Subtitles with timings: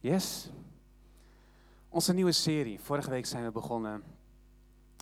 [0.00, 0.50] Yes.
[1.88, 2.80] Onze nieuwe serie.
[2.80, 4.02] Vorige week zijn we begonnen.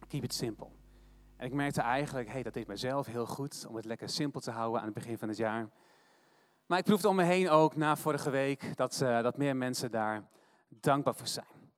[0.08, 0.69] Keep it simple.
[1.37, 4.51] En ik merkte eigenlijk, hey, dat deed mezelf heel goed om het lekker simpel te
[4.51, 5.69] houden aan het begin van het jaar.
[6.67, 9.91] Maar ik proefde om me heen ook na vorige week dat, uh, dat meer mensen
[9.91, 10.29] daar
[10.69, 11.71] dankbaar voor zijn.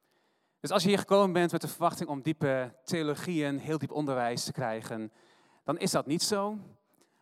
[0.61, 4.45] Dus als je hier gekomen bent met de verwachting om diepe theologieën, heel diep onderwijs
[4.45, 5.13] te krijgen,
[5.65, 6.59] dan is dat niet zo.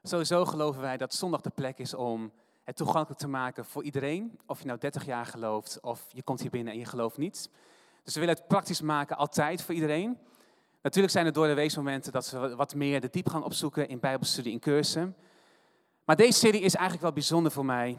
[0.02, 2.32] Sowieso geloven wij dat zondag de plek is om
[2.66, 4.38] het toegankelijk te maken voor iedereen.
[4.46, 7.50] Of je nou 30 jaar gelooft of je komt hier binnen en je gelooft niet.
[8.02, 10.18] Dus we willen het praktisch maken altijd voor iedereen.
[10.82, 14.52] Natuurlijk zijn er door de weesmomenten dat we wat meer de diepgang opzoeken in bijbelstudie
[14.52, 15.16] en cursussen.
[16.04, 17.98] Maar deze serie is eigenlijk wel bijzonder voor mij,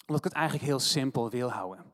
[0.00, 1.92] omdat ik het eigenlijk heel simpel wil houden.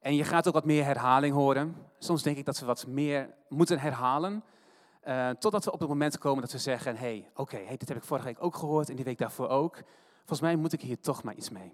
[0.00, 1.76] En je gaat ook wat meer herhaling horen.
[1.98, 4.44] Soms denk ik dat we wat meer moeten herhalen.
[5.04, 7.96] Uh, totdat we op het moment komen dat we zeggen, hey, oké, hey, dit heb
[7.96, 9.82] ik vorige week ook gehoord en die week daarvoor ook.
[10.24, 11.72] Volgens mij moet ik hier toch maar iets mee.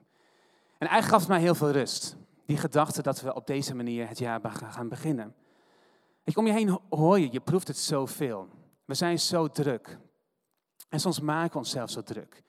[0.79, 2.17] En eigenlijk gaf het mij heel veel rust.
[2.47, 5.35] Die gedachte dat we op deze manier het jaar gaan beginnen.
[6.25, 8.49] Ik om je heen hoor je, je proeft het zoveel.
[8.85, 9.99] We zijn zo druk.
[10.89, 12.43] En soms maken we onszelf zo druk.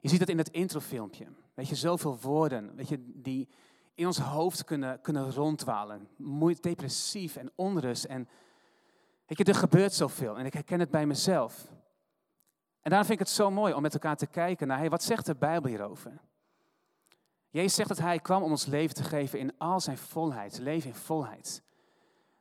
[0.00, 1.26] Je ziet het in het introfilmpje.
[1.54, 3.48] Weet je, zoveel woorden weet je, die
[3.94, 6.08] in ons hoofd kunnen, kunnen rondwalen.
[6.16, 8.04] Moeite, depressief en onrust.
[8.04, 8.28] En
[9.26, 10.38] weet je, er gebeurt zoveel.
[10.38, 11.72] En ik herken het bij mezelf.
[12.82, 15.26] En daarom vind ik het zo mooi om met elkaar te kijken naar, wat zegt
[15.26, 16.20] de Bijbel hierover?
[17.50, 20.88] Jezus zegt dat hij kwam om ons leven te geven in al zijn volheid, leven
[20.88, 21.62] in volheid.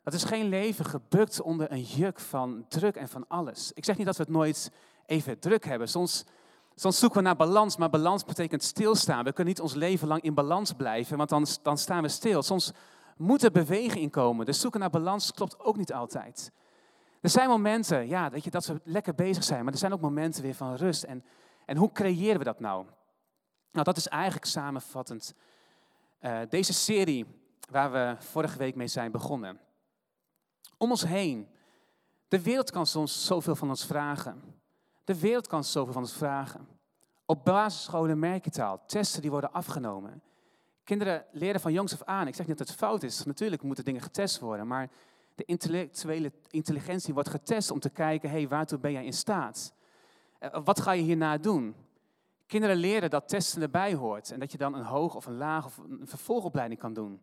[0.04, 3.72] Dat is geen leven gebukt onder een juk van druk en van alles.
[3.74, 4.72] Ik zeg niet dat we het nooit
[5.06, 5.90] even druk hebben.
[5.90, 6.26] Soms,
[6.76, 9.24] soms zoeken we naar balans, maar balans betekent stilstaan.
[9.24, 12.44] We kunnen niet ons leven lang in balans blijven, want dan, dan staan we stil.
[12.44, 12.72] Soms
[13.18, 14.46] moet er beweging in komen.
[14.46, 16.52] Dus zoeken naar balans klopt ook niet altijd.
[17.22, 20.02] Er zijn momenten, ja, dat, je, dat we lekker bezig zijn, maar er zijn ook
[20.02, 21.04] momenten weer van rust.
[21.04, 21.24] En,
[21.66, 22.86] en hoe creëren we dat nou?
[23.72, 25.34] Nou, dat is eigenlijk samenvattend
[26.22, 27.26] uh, deze serie
[27.70, 29.60] waar we vorige week mee zijn begonnen.
[30.78, 31.48] Om ons heen.
[32.28, 34.42] De wereld kan soms zoveel van ons vragen.
[35.04, 36.68] De wereld kan zoveel van ons vragen.
[37.26, 38.80] Op basisscholen merk je het.
[38.88, 40.22] Testen die worden afgenomen.
[40.84, 42.28] Kinderen leren van jongs af aan.
[42.28, 43.24] Ik zeg niet dat het fout is.
[43.24, 44.68] Natuurlijk moeten dingen getest worden.
[44.68, 44.90] Maar
[45.36, 49.74] de intellectuele intelligentie wordt getest om te kijken, hé, hey, waartoe ben jij in staat?
[50.40, 51.76] Uh, wat ga je hierna doen?
[52.48, 55.66] Kinderen leren dat testen erbij hoort en dat je dan een hoog of een laag
[55.66, 57.22] of een vervolgopleiding kan doen.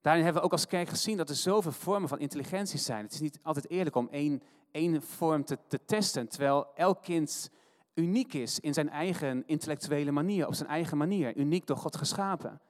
[0.00, 3.04] Daarin hebben we ook als kerk gezien dat er zoveel vormen van intelligentie zijn.
[3.04, 7.50] Het is niet altijd eerlijk om één, één vorm te, te testen, terwijl elk kind
[7.94, 12.60] uniek is in zijn eigen intellectuele manier, op zijn eigen manier, uniek door God geschapen.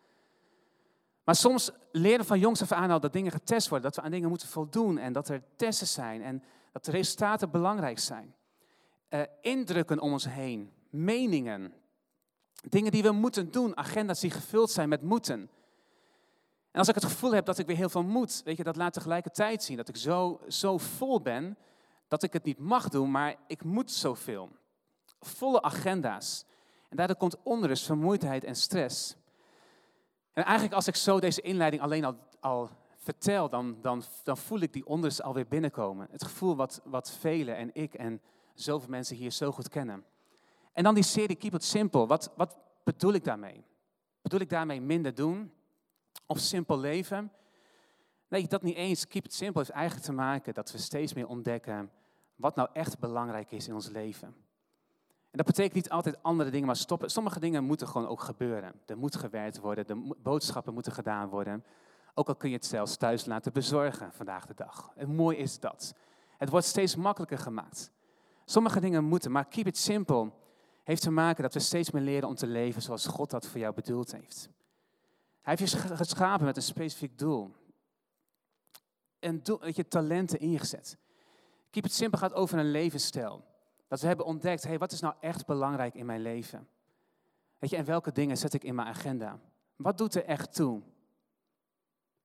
[1.29, 4.29] Maar soms leren van jongs af aan dat dingen getest worden, dat we aan dingen
[4.29, 8.35] moeten voldoen en dat er testen zijn en dat de resultaten belangrijk zijn.
[9.11, 11.73] Uh, indrukken om ons heen, meningen,
[12.69, 15.51] dingen die we moeten doen, agenda's die gevuld zijn met moeten.
[16.71, 18.77] En als ik het gevoel heb dat ik weer heel veel moet, weet je, dat
[18.77, 21.57] laat tegelijkertijd zien dat ik zo, zo vol ben
[22.09, 24.51] dat ik het niet mag doen, maar ik moet zoveel.
[25.21, 26.45] Volle agenda's.
[26.89, 29.17] En daardoor komt onrust, vermoeidheid en stress.
[30.39, 34.61] En eigenlijk als ik zo deze inleiding alleen al, al vertel, dan, dan, dan voel
[34.61, 36.09] ik die onrust alweer binnenkomen.
[36.11, 38.21] Het gevoel wat, wat velen en ik en
[38.55, 40.05] zoveel mensen hier zo goed kennen.
[40.73, 42.07] En dan die serie Keep It Simple.
[42.07, 43.65] Wat, wat bedoel ik daarmee?
[44.23, 45.53] Bedoel ik daarmee minder doen?
[46.27, 47.33] Of simpel leven?
[48.29, 49.07] Nee, dat niet eens.
[49.07, 51.91] Keep It Simple heeft eigenlijk te maken dat we steeds meer ontdekken
[52.37, 54.35] wat nou echt belangrijk is in ons leven.
[55.31, 57.11] En dat betekent niet altijd andere dingen maar stoppen.
[57.11, 58.73] Sommige dingen moeten gewoon ook gebeuren.
[58.87, 61.65] Er moet gewerkt worden, de boodschappen moeten gedaan worden.
[62.15, 64.93] Ook al kun je het zelfs thuis laten bezorgen vandaag de dag.
[64.97, 65.95] En mooi is dat.
[66.37, 67.91] Het wordt steeds makkelijker gemaakt.
[68.45, 70.31] Sommige dingen moeten, maar keep it simple
[70.85, 73.61] heeft te maken dat we steeds meer leren om te leven zoals God dat voor
[73.61, 74.49] jou bedoeld heeft.
[75.43, 77.55] Hij heeft je geschapen met een specifiek doel.
[79.19, 80.99] En doel, je talenten ingezet.
[81.71, 83.45] Keep it simple gaat over een levensstijl.
[83.89, 86.69] Dat we hebben ontdekt, hey, wat is nou echt belangrijk in mijn leven?
[87.59, 89.39] Weet je, en welke dingen zet ik in mijn agenda?
[89.77, 90.83] Wat doet er echt toe?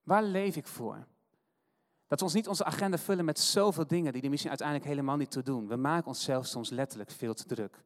[0.04, 1.06] Waar leef ik voor?
[2.08, 5.18] Dat we ons niet onze agenda vullen met zoveel dingen die er misschien uiteindelijk helemaal
[5.18, 5.68] niet toe doen.
[5.68, 7.84] We maken onszelf soms letterlijk veel te druk.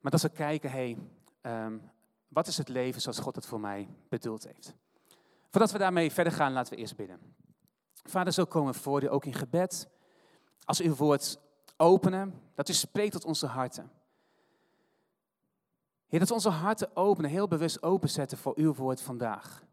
[0.00, 0.96] Maar dat we kijken, hé,
[1.42, 1.90] hey, um,
[2.28, 4.74] wat is het leven zoals God het voor mij bedoeld heeft?
[5.50, 7.18] Voordat we daarmee verder gaan, laten we eerst bidden.
[8.04, 9.88] Vader, zo komen we voor u ook in gebed.
[10.64, 11.38] Als uw woord
[11.76, 13.90] openen, dat u spreekt tot onze harten.
[16.06, 19.64] Heer, dat we onze harten openen, heel bewust openzetten voor uw woord vandaag.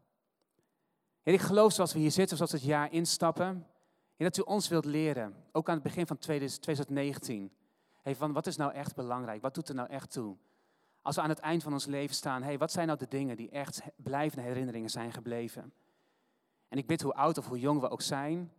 [1.22, 3.66] Heer, ik geloof zoals we hier zitten, zoals we het jaar instappen,
[4.16, 7.52] Heer, dat u ons wilt leren, ook aan het begin van 2019.
[8.02, 9.42] Hey, van wat is nou echt belangrijk?
[9.42, 10.36] Wat doet er nou echt toe?
[11.02, 13.36] Als we aan het eind van ons leven staan, hey, wat zijn nou de dingen
[13.36, 15.72] die echt blijvende herinneringen zijn gebleven?
[16.68, 18.52] En ik bid hoe oud of hoe jong we ook zijn,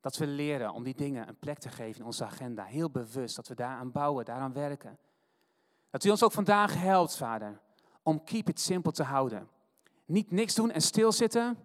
[0.00, 2.64] dat we leren om die dingen een plek te geven in onze agenda.
[2.64, 4.98] Heel bewust, dat we daaraan bouwen, daaraan werken.
[5.90, 7.60] Dat u ons ook vandaag helpt, Vader,
[8.02, 9.48] om keep it simple te houden.
[10.04, 11.58] Niet niks doen en stilzitten,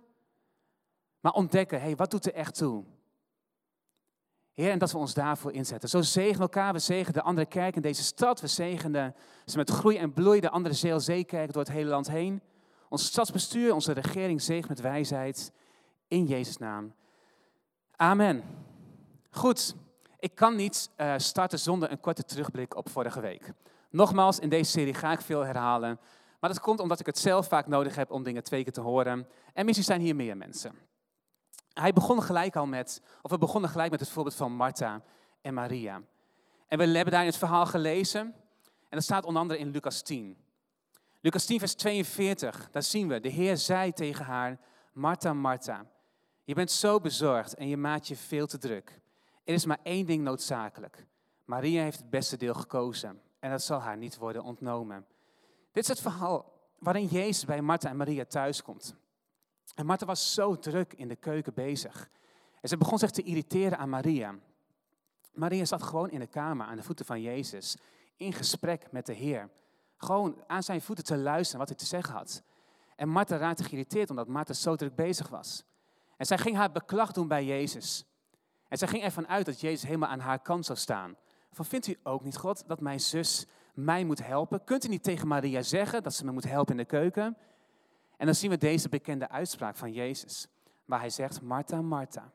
[1.20, 2.84] maar ontdekken, hé, hey, wat doet er echt toe?
[4.54, 5.90] Heer, en dat we ons daarvoor inzetten.
[5.90, 8.42] Zo zegen elkaar, we zegen de andere kerk in deze stad.
[8.42, 9.16] We zegenen
[9.46, 12.42] ze met groei en bloei, de andere CLC-kerk door het hele land heen.
[12.90, 15.52] Ons stadsbestuur, onze regering zegen met wijsheid.
[16.08, 16.94] In Jezus' naam.
[17.98, 18.44] Amen.
[19.30, 19.76] Goed,
[20.20, 23.54] ik kan niet uh, starten zonder een korte terugblik op vorige week.
[23.90, 26.00] Nogmaals, in deze serie ga ik veel herhalen.
[26.40, 28.82] Maar dat komt omdat ik het zelf vaak nodig heb om dingen twee keer te
[28.82, 29.28] horen.
[29.54, 30.76] En misschien zijn hier meer mensen.
[31.74, 35.02] Hij begon gelijk al met, of we begonnen gelijk met het voorbeeld van Martha
[35.42, 36.02] en Maria.
[36.68, 38.22] En we hebben daar het verhaal gelezen.
[38.90, 40.38] En dat staat onder andere in Lucas 10.
[41.22, 42.68] Lucas 10, vers 42.
[42.72, 44.60] Daar zien we, de Heer zei tegen haar,
[44.94, 45.86] Martha, Martha,
[46.46, 49.00] je bent zo bezorgd en je maakt je veel te druk.
[49.44, 51.06] Er is maar één ding noodzakelijk.
[51.46, 55.06] Maria heeft het beste deel gekozen en dat zal haar niet worden ontnomen.
[55.72, 58.96] Dit is het verhaal waarin Jezus bij Martha en Maria thuiskomt.
[59.76, 62.10] En Martha was zo druk in de keuken bezig.
[62.62, 64.36] En ze begon zich te irriteren aan Maria.
[65.34, 67.78] Maria zat gewoon in de kamer aan de voeten van Jezus,
[68.16, 69.50] in gesprek met de Heer.
[69.98, 72.44] Gewoon aan zijn voeten te luisteren wat hij te zeggen had.
[72.96, 75.64] En Martha raakte geïrriteerd omdat Martha zo druk bezig was.
[76.18, 78.06] En zij ging haar beklag doen bij Jezus.
[78.68, 81.16] En zij ging ervan uit dat Jezus helemaal aan haar kant zou staan.
[81.52, 84.64] Van, vindt u ook niet, God, dat mijn zus mij moet helpen?
[84.64, 87.38] Kunt u niet tegen Maria zeggen dat ze me moet helpen in de keuken?
[88.18, 90.48] En dan zien we deze bekende uitspraak van Jezus,
[90.86, 92.32] waar hij zegt, Martha, Martha.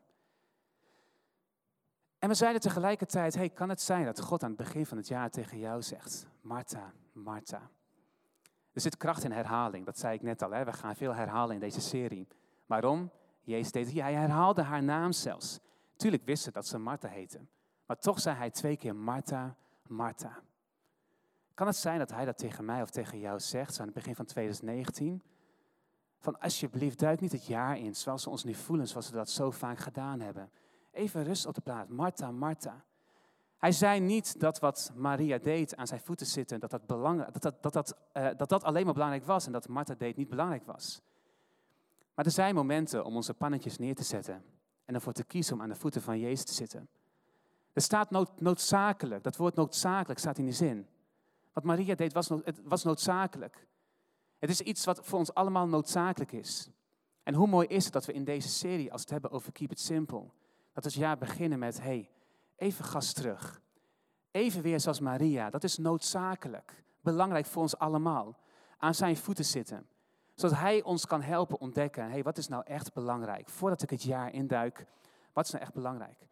[2.19, 5.07] En we zeiden tegelijkertijd, hey, kan het zijn dat God aan het begin van het
[5.07, 7.69] jaar tegen jou zegt, Martha, Martha.
[8.73, 10.63] Er zit kracht in herhaling, dat zei ik net al, hè?
[10.63, 12.27] we gaan veel herhalen in deze serie.
[12.65, 13.11] Waarom?
[13.41, 15.59] Jezus deed, hij herhaalde haar naam zelfs.
[15.95, 17.39] Tuurlijk wist ze dat ze Martha heette,
[17.85, 19.55] maar toch zei hij twee keer Martha,
[19.87, 20.39] Martha.
[21.53, 24.15] Kan het zijn dat hij dat tegen mij of tegen jou zegt, aan het begin
[24.15, 25.23] van 2019?
[26.19, 29.29] Van alsjeblieft, duik niet het jaar in zoals we ons nu voelen, zoals we dat
[29.29, 30.51] zo vaak gedaan hebben.
[30.91, 31.89] Even rust op de plaat.
[31.89, 32.83] Martha, Martha.
[33.57, 37.41] Hij zei niet dat wat Maria deed aan zijn voeten zitten, dat dat, belangrijk, dat,
[37.41, 40.29] dat, dat, dat, uh, dat dat alleen maar belangrijk was en dat Martha deed niet
[40.29, 41.01] belangrijk was.
[42.21, 44.43] Maar er zijn momenten om onze pannetjes neer te zetten
[44.85, 46.89] en ervoor te kiezen om aan de voeten van Jezus te zitten.
[47.73, 50.87] Er staat nood, noodzakelijk, dat woord noodzakelijk staat in die zin.
[51.53, 52.13] Wat Maria deed
[52.63, 53.67] was noodzakelijk.
[54.39, 56.69] Het is iets wat voor ons allemaal noodzakelijk is.
[57.23, 59.51] En hoe mooi is het dat we in deze serie, als we het hebben over
[59.51, 60.29] Keep It Simple,
[60.73, 62.09] dat we het jaar beginnen met, hey,
[62.55, 63.61] even gas terug.
[64.31, 66.83] Even weer zoals Maria, dat is noodzakelijk.
[67.01, 68.39] Belangrijk voor ons allemaal.
[68.77, 69.87] Aan zijn voeten zitten.
[70.35, 73.49] Zodat hij ons kan helpen ontdekken, hey, wat is nou echt belangrijk?
[73.49, 74.85] Voordat ik het jaar induik,
[75.33, 76.27] wat is nou echt belangrijk?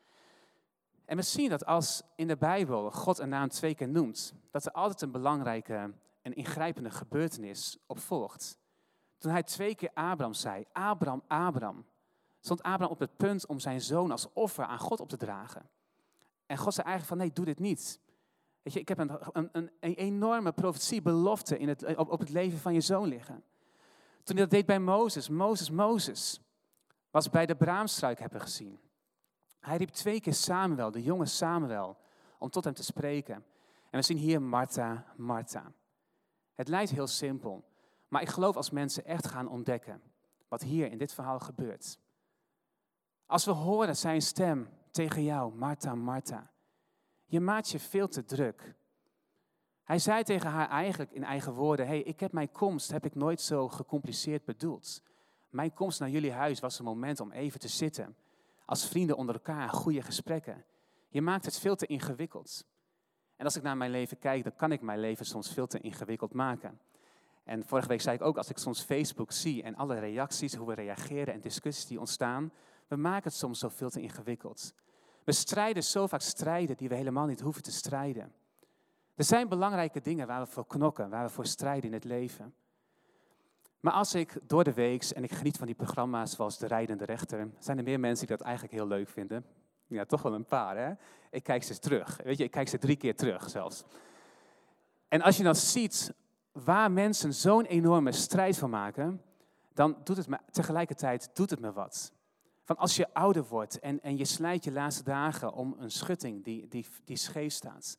[1.05, 4.65] En we zien dat als in de Bijbel God een naam twee keer noemt, dat
[4.65, 8.57] er altijd een belangrijke een ingrijpende gebeurtenis op volgt.
[9.17, 11.85] Toen hij twee keer Abraham zei, Abraham, Abraham,
[12.39, 15.69] stond Abraham op het punt om zijn zoon als offer aan God op te dragen.
[16.45, 17.99] En God zei eigenlijk van, nee, doe dit niet.
[18.61, 22.29] Weet je, ik heb een, een, een, enorme profetie, belofte in het, op, op het
[22.29, 23.43] leven van je zoon liggen.
[24.29, 26.41] Toen hij dat deed bij Mozes, Mozes, Mozes,
[27.11, 28.79] was bij de braamstruik hebben gezien.
[29.59, 31.97] Hij riep twee keer Samuel, de jonge Samuel,
[32.37, 33.35] om tot hem te spreken.
[33.89, 35.71] En we zien hier Martha, Martha.
[36.55, 37.63] Het lijkt heel simpel,
[38.07, 40.01] maar ik geloof als mensen echt gaan ontdekken
[40.47, 41.99] wat hier in dit verhaal gebeurt.
[43.25, 46.51] Als we horen zijn stem tegen jou, Martha, Martha,
[47.25, 48.75] je maakt je veel te druk.
[49.89, 53.15] Hij zei tegen haar eigenlijk in eigen woorden, hey, ik heb mijn komst heb ik
[53.15, 55.01] nooit zo gecompliceerd bedoeld.
[55.49, 58.15] Mijn komst naar jullie huis was een moment om even te zitten,
[58.65, 60.65] als vrienden onder elkaar, goede gesprekken.
[61.07, 62.65] Je maakt het veel te ingewikkeld.
[63.35, 65.79] En als ik naar mijn leven kijk, dan kan ik mijn leven soms veel te
[65.79, 66.79] ingewikkeld maken.
[67.43, 70.67] En vorige week zei ik ook, als ik soms Facebook zie en alle reacties, hoe
[70.67, 72.51] we reageren en discussies die ontstaan,
[72.87, 74.73] we maken het soms zo veel te ingewikkeld.
[75.23, 78.33] We strijden zo vaak strijden die we helemaal niet hoeven te strijden.
[79.19, 82.53] Er zijn belangrijke dingen waar we voor knokken, waar we voor strijden in het leven.
[83.79, 87.05] Maar als ik door de week, en ik geniet van die programma's zoals De Rijdende
[87.05, 89.45] Rechter, zijn er meer mensen die dat eigenlijk heel leuk vinden.
[89.87, 90.93] Ja, toch wel een paar, hè?
[91.31, 92.19] Ik kijk ze terug.
[92.23, 93.83] Weet je, ik kijk ze drie keer terug zelfs.
[95.07, 96.13] En als je dan ziet
[96.51, 99.21] waar mensen zo'n enorme strijd van maken,
[99.73, 102.13] dan doet het me tegelijkertijd doet het me wat.
[102.63, 106.43] Van als je ouder wordt en, en je slijt je laatste dagen om een schutting
[106.43, 107.97] die, die, die scheef staat.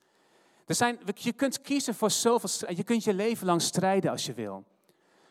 [0.70, 4.34] Er zijn, je kunt kiezen voor zoveel, je kunt je leven lang strijden als je
[4.34, 4.64] wil.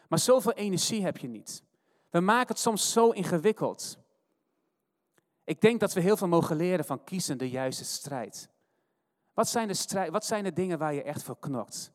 [0.08, 1.63] Maar zoveel energie heb je niet.
[2.10, 3.98] We maken het soms zo ingewikkeld.
[5.43, 8.50] Ik denk dat we heel veel mogen leren van kiezen de juiste strijd.
[9.34, 11.91] Wat zijn de, strijd, wat zijn de dingen waar je echt voor knokt?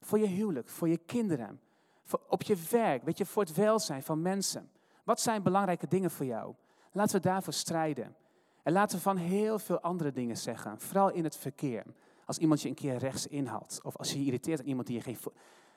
[0.00, 1.60] Voor je huwelijk, voor je kinderen,
[2.04, 4.70] voor, op je werk, weet je, voor het welzijn van mensen.
[5.04, 6.54] Wat zijn belangrijke dingen voor jou?
[6.92, 8.16] Laten we daarvoor strijden.
[8.62, 11.84] En laten we van heel veel andere dingen zeggen, vooral in het verkeer.
[12.26, 14.96] Als iemand je een keer rechts inhaalt, of als je je irriteert aan iemand die
[14.96, 15.18] je geen.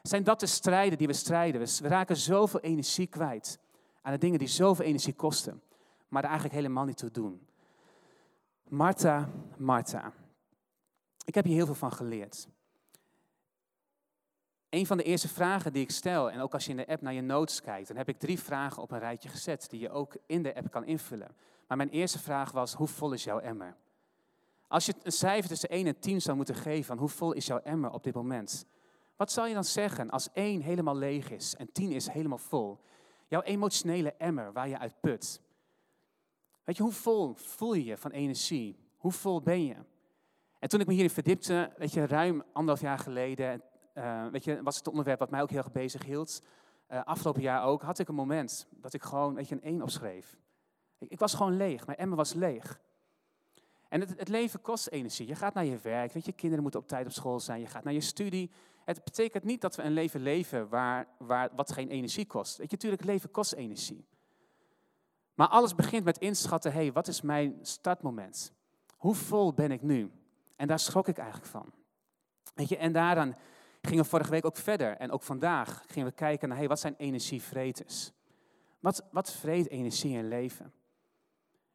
[0.02, 1.62] Zijn dat de strijden die we strijden?
[1.62, 3.60] We raken zoveel energie kwijt
[4.02, 5.62] aan de dingen die zoveel energie kosten,
[6.08, 7.48] maar er eigenlijk helemaal niet toe doen.
[8.68, 10.14] Martha, Martha.
[11.26, 12.48] Ik heb hier heel veel van geleerd.
[14.70, 17.02] Een van de eerste vragen die ik stel, en ook als je in de app
[17.02, 19.90] naar je notes kijkt, dan heb ik drie vragen op een rijtje gezet die je
[19.90, 21.36] ook in de app kan invullen.
[21.68, 23.76] Maar mijn eerste vraag was, hoe vol is jouw emmer?
[24.70, 27.46] Als je een cijfer tussen 1 en 10 zou moeten geven, van hoe vol is
[27.46, 28.66] jouw emmer op dit moment?
[29.16, 32.80] Wat zal je dan zeggen als 1 helemaal leeg is en 10 is helemaal vol?
[33.28, 35.42] Jouw emotionele emmer waar je uit put.
[36.64, 38.80] Weet je, hoe vol voel je je van energie?
[38.98, 39.76] Hoe vol ben je?
[40.60, 43.62] En toen ik me hierin verdiepte, weet je, ruim anderhalf jaar geleden,
[43.96, 46.42] uh, weet je, was het onderwerp wat mij ook heel erg bezig hield.
[46.90, 49.82] Uh, afgelopen jaar ook, had ik een moment dat ik gewoon, weet je, een 1
[49.82, 50.38] opschreef.
[50.98, 52.80] Ik, ik was gewoon leeg, mijn emmer was leeg.
[53.90, 55.28] En het, het, leven kost energie.
[55.28, 57.68] Je gaat naar je werk, weet je, kinderen moeten op tijd op school zijn, je
[57.68, 58.52] gaat naar je studie.
[58.86, 62.58] Het betekent niet dat we een leven leven waar, waar, wat geen energie kost.
[62.58, 64.08] Weet je, natuurlijk, leven kost energie.
[65.34, 68.54] Maar alles begint met inschatten, hé, hey, wat is mijn startmoment?
[68.98, 70.12] Hoe vol ben ik nu?
[70.56, 71.74] En daar schrok ik eigenlijk van.
[72.54, 73.36] Weet je, en daaraan
[73.82, 74.98] gingen we vorige week ook verder.
[74.98, 78.12] En ook vandaag gingen we kijken naar, hey, wat zijn energievreters?
[78.80, 80.74] Wat, wat vreet energie in leven?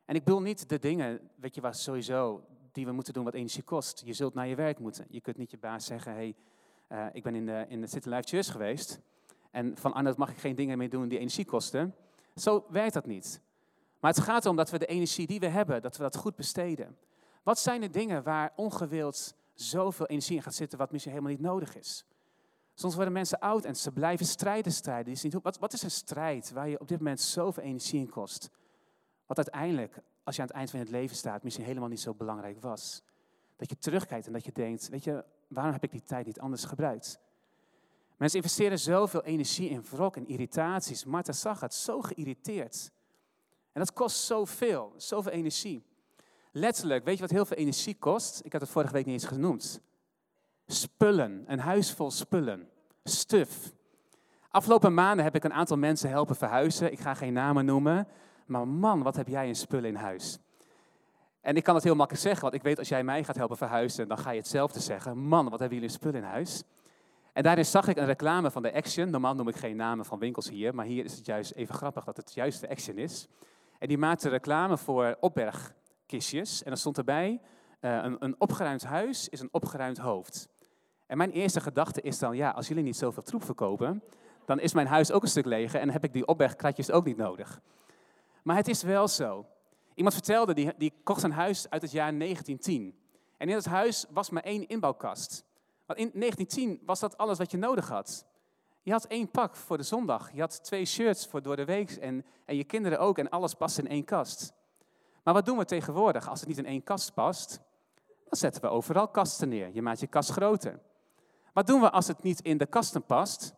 [0.05, 3.35] En ik bedoel niet de dingen, weet je wat, sowieso, die we moeten doen wat
[3.35, 4.03] energie kost.
[4.05, 5.07] Je zult naar je werk moeten.
[5.09, 6.35] Je kunt niet je baas zeggen, hey,
[6.89, 9.01] uh, ik ben in de, in de City Life Church geweest.
[9.51, 11.95] En van Arnold mag ik geen dingen meer doen die energie kosten.
[12.35, 13.41] Zo werkt dat niet.
[14.01, 16.37] Maar het gaat erom dat we de energie die we hebben, dat we dat goed
[16.37, 16.97] besteden.
[17.43, 21.45] Wat zijn de dingen waar ongewild zoveel energie in gaat zitten wat misschien helemaal niet
[21.45, 22.05] nodig is?
[22.75, 25.41] Soms worden mensen oud en ze blijven strijden, strijden.
[25.43, 28.51] Wat, wat is een strijd waar je op dit moment zoveel energie in kost?
[29.27, 32.15] Wat uiteindelijk, als je aan het eind van het leven staat, misschien helemaal niet zo
[32.15, 33.03] belangrijk was.
[33.57, 36.41] Dat je terugkijkt en dat je denkt, weet je, waarom heb ik die tijd niet
[36.41, 37.19] anders gebruikt?
[38.17, 41.05] Mensen investeren zoveel energie in wrok en irritaties.
[41.05, 42.91] Martha zag het, zo geïrriteerd.
[43.73, 45.85] En dat kost zoveel, zoveel energie.
[46.53, 48.41] Letterlijk, weet je wat heel veel energie kost?
[48.45, 49.81] Ik had het vorige week niet eens genoemd.
[50.67, 52.69] Spullen, een huis vol spullen,
[53.05, 53.73] stuf.
[54.49, 56.93] Afgelopen maanden heb ik een aantal mensen helpen verhuizen.
[56.93, 58.09] Ik ga geen namen noemen.
[58.47, 60.39] Maar man, wat heb jij een spullen in huis?
[61.41, 63.57] En ik kan het heel makkelijk zeggen, want ik weet als jij mij gaat helpen
[63.57, 65.19] verhuizen, dan ga je hetzelfde zeggen.
[65.19, 66.65] Man, wat hebben jullie een spullen in huis?
[67.33, 69.11] En daarin zag ik een reclame van de Action.
[69.11, 72.05] Normaal noem ik geen namen van winkels hier, maar hier is het juist even grappig
[72.05, 73.29] dat het juist de Action is.
[73.79, 76.63] En die maakte reclame voor opbergkistjes.
[76.63, 77.41] En dan stond erbij,
[77.81, 80.49] uh, een, een opgeruimd huis is een opgeruimd hoofd.
[81.07, 84.03] En mijn eerste gedachte is dan, ja, als jullie niet zoveel troep verkopen,
[84.45, 87.17] dan is mijn huis ook een stuk leger en heb ik die opbergkratjes ook niet
[87.17, 87.61] nodig.
[88.45, 89.47] Maar het is wel zo.
[89.95, 92.99] Iemand vertelde, die, die kocht een huis uit het jaar 1910.
[93.37, 95.45] En in dat huis was maar één inbouwkast.
[95.87, 98.27] Want in 1910 was dat alles wat je nodig had.
[98.83, 100.33] Je had één pak voor de zondag.
[100.33, 103.19] Je had twee shirts voor door de week en, en je kinderen ook.
[103.19, 104.53] En alles past in één kast.
[105.23, 107.61] Maar wat doen we tegenwoordig als het niet in één kast past?
[108.29, 109.71] Dan zetten we overal kasten neer.
[109.73, 110.81] Je maakt je kast groter.
[111.53, 113.55] Wat doen we als het niet in de kasten past?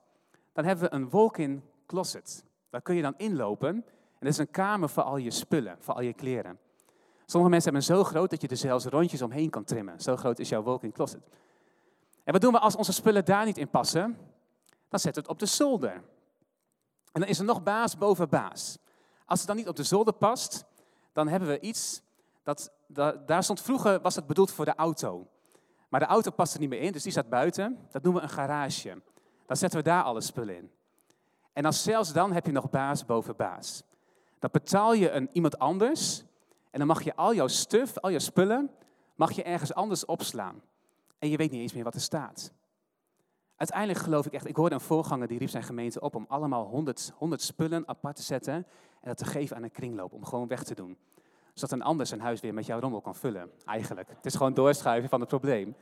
[0.53, 2.45] Dan hebben we een walk-in closet.
[2.71, 3.85] Daar kun je dan inlopen.
[4.27, 6.59] Dat is een kamer voor al je spullen, voor al je kleren.
[7.27, 10.01] Sommige mensen hebben zo groot dat je er zelfs rondjes omheen kan trimmen.
[10.01, 11.23] Zo groot is jouw walk-in closet.
[12.25, 14.19] En wat doen we als onze spullen daar niet in passen?
[14.89, 15.93] Dan zetten we het op de zolder.
[17.13, 18.79] En dan is er nog baas boven baas.
[19.27, 20.65] Als het dan niet op de zolder past,
[21.13, 22.03] dan hebben we iets
[22.43, 22.73] dat,
[23.27, 25.27] daar stond vroeger, was het bedoeld voor de auto.
[25.89, 27.87] Maar de auto past er niet meer in, dus die staat buiten.
[27.91, 29.03] Dat noemen we een garage.
[29.47, 30.71] Dan zetten we daar alle spullen in.
[31.53, 33.86] En dan zelfs dan heb je nog baas boven baas.
[34.39, 36.25] Dan betaal je een, iemand anders
[36.71, 38.71] en dan mag je al jouw stuf, al jouw spullen,
[39.15, 40.63] mag je ergens anders opslaan.
[41.19, 42.53] En je weet niet eens meer wat er staat.
[43.57, 46.65] Uiteindelijk geloof ik echt, ik hoorde een voorganger die riep zijn gemeente op om allemaal
[46.65, 48.65] 100, 100 spullen apart te zetten en
[49.03, 50.97] dat te geven aan een kringloop, om gewoon weg te doen.
[51.55, 54.09] Zodat een ander zijn huis weer met jouw rommel kan vullen, eigenlijk.
[54.09, 55.77] Het is gewoon doorschuiven van het probleem.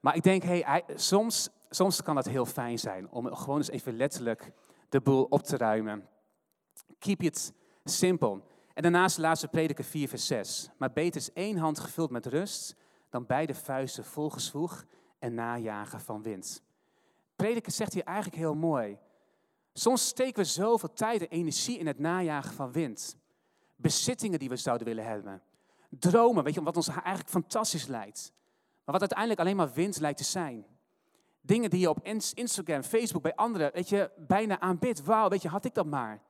[0.00, 3.96] Maar ik denk, hey, soms, soms kan het heel fijn zijn om gewoon eens even
[3.96, 4.52] letterlijk
[4.88, 6.08] de boel op te ruimen.
[7.02, 7.52] Keep it
[7.84, 8.40] simple.
[8.74, 10.70] En daarnaast laatste prediker 4 vers 6.
[10.78, 12.76] Maar beter is één hand gevuld met rust
[13.10, 14.84] dan beide vuisten vol gezwoeg
[15.18, 16.62] en najagen van wind.
[17.36, 18.98] Prediker zegt hier eigenlijk heel mooi.
[19.72, 23.16] Soms steken we zoveel tijd en energie in het najagen van wind.
[23.76, 25.42] Bezittingen die we zouden willen hebben.
[25.88, 28.32] Dromen, weet je, wat ons eigenlijk fantastisch lijkt.
[28.84, 30.66] Maar wat uiteindelijk alleen maar wind lijkt te zijn.
[31.40, 35.02] Dingen die je op Instagram, Facebook, bij anderen, weet je, bijna aanbidt.
[35.04, 36.22] Wauw, weet je, had ik dat maar.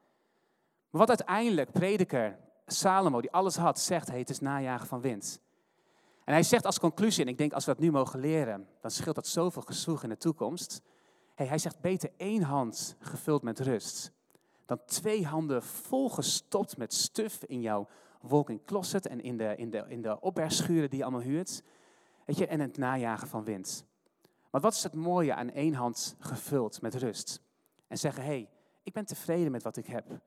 [0.92, 5.40] Maar wat uiteindelijk, prediker Salomo, die alles had, zegt, het is najagen van wind.
[6.24, 8.90] En hij zegt als conclusie, en ik denk als we dat nu mogen leren, dan
[8.90, 10.82] scheelt dat zoveel gezoeg in de toekomst.
[11.34, 14.12] Hij zegt beter één hand gevuld met rust,
[14.66, 17.88] dan twee handen volgestopt met stuf in jouw
[18.20, 21.62] walk-in closet en in de, in, de, in de opbergschuren die je allemaal huurt.
[22.24, 23.84] Weet je, en het najagen van wind.
[24.50, 27.42] Maar wat is het mooie aan één hand gevuld met rust?
[27.86, 28.48] En zeggen, hé, hey,
[28.82, 30.20] ik ben tevreden met wat ik heb.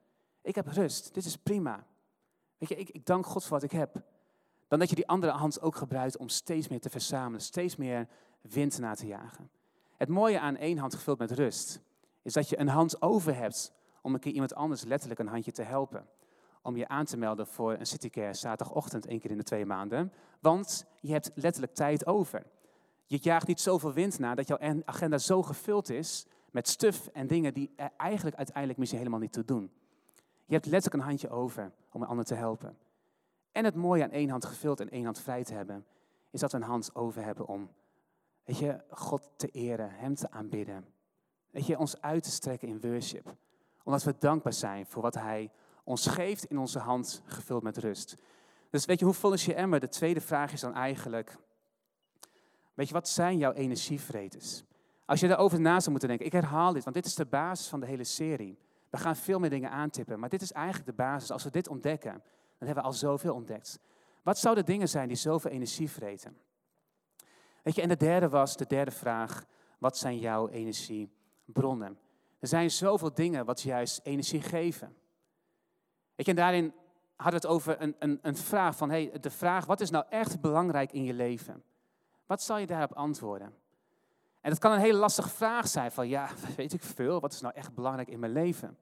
[0.45, 1.85] Ik heb rust, dit is prima.
[2.57, 4.03] Weet je, ik, ik dank God voor wat ik heb.
[4.67, 8.07] Dan dat je die andere hand ook gebruikt om steeds meer te verzamelen, steeds meer
[8.41, 9.49] wind na te jagen.
[9.97, 11.81] Het mooie aan één hand gevuld met rust,
[12.21, 15.51] is dat je een hand over hebt om een keer iemand anders letterlijk een handje
[15.51, 16.07] te helpen.
[16.61, 20.13] Om je aan te melden voor een citycare zaterdagochtend één keer in de twee maanden.
[20.39, 22.45] Want je hebt letterlijk tijd over.
[23.05, 27.27] Je jaagt niet zoveel wind na dat jouw agenda zo gevuld is met stuf en
[27.27, 29.71] dingen die er eigenlijk uiteindelijk misschien helemaal niet toe doen.
[30.45, 32.77] Je hebt letterlijk een handje over om een ander te helpen.
[33.51, 35.85] En het mooie aan één hand gevuld en één hand vrij te hebben,
[36.29, 37.69] is dat we een hand over hebben om,
[38.43, 40.85] weet je, God te eren, Hem te aanbidden.
[41.51, 43.35] Weet je, ons uit te strekken in worship.
[43.83, 45.51] Omdat we dankbaar zijn voor wat Hij
[45.83, 48.15] ons geeft in onze hand gevuld met rust.
[48.69, 49.79] Dus weet je, hoe vol is je emmer?
[49.79, 51.37] De tweede vraag is dan eigenlijk,
[52.73, 54.63] weet je, wat zijn jouw energievreters?
[55.05, 57.67] Als je daarover na zou moeten denken, ik herhaal dit, want dit is de basis
[57.67, 58.57] van de hele serie.
[58.95, 61.31] We gaan veel meer dingen aantippen, maar dit is eigenlijk de basis.
[61.31, 62.11] Als we dit ontdekken,
[62.57, 63.79] dan hebben we al zoveel ontdekt.
[64.23, 66.37] Wat zouden dingen zijn die zoveel energie vreten?
[67.63, 69.45] Weet je, en de derde was, de derde vraag,
[69.79, 71.97] wat zijn jouw energiebronnen?
[72.39, 74.95] Er zijn zoveel dingen wat juist energie geven.
[76.15, 76.73] Weet je, en daarin
[77.15, 80.05] hadden we het over een, een, een vraag van, hey, de vraag, wat is nou
[80.09, 81.63] echt belangrijk in je leven?
[82.25, 83.53] Wat zal je daarop antwoorden?
[84.41, 87.41] En dat kan een hele lastige vraag zijn van, ja, weet ik veel, wat is
[87.41, 88.77] nou echt belangrijk in mijn leven?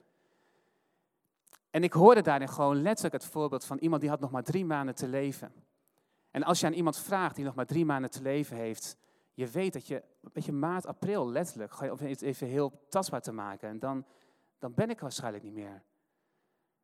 [1.74, 4.66] En ik hoorde daarin gewoon letterlijk het voorbeeld van iemand die had nog maar drie
[4.66, 5.54] maanden te leven.
[6.32, 8.98] En als je aan iemand vraagt die nog maar drie maanden te leven heeft,
[9.34, 13.70] je weet dat je, beetje maart, april letterlijk, om het even heel tastbaar te maken.
[13.70, 14.06] En dan,
[14.60, 15.84] dan ben ik waarschijnlijk niet meer.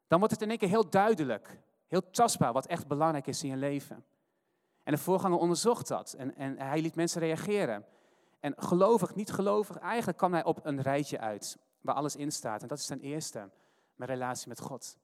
[0.08, 3.50] Dan wordt het in één keer heel duidelijk, heel tastbaar wat echt belangrijk is in
[3.50, 4.06] je leven.
[4.84, 7.86] En de voorganger onderzocht dat en, en hij liet mensen reageren.
[8.40, 12.62] En gelovig, niet gelovig, eigenlijk kwam hij op een rijtje uit waar alles in staat.
[12.62, 13.50] En dat is ten eerste
[14.00, 14.98] mijn relatie met God.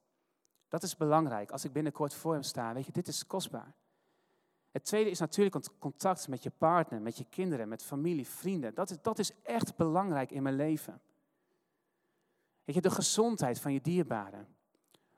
[0.68, 1.50] Dat is belangrijk.
[1.50, 3.74] Als ik binnenkort voor hem sta, weet je, dit is kostbaar.
[4.70, 8.74] Het tweede is natuurlijk contact met je partner, met je kinderen, met familie, vrienden.
[8.74, 11.00] Dat is, dat is echt belangrijk in mijn leven.
[12.64, 14.46] Weet je, de gezondheid van je dierbaren.